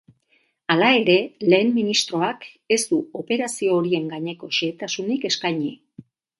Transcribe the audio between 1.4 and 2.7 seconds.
ehen ministroak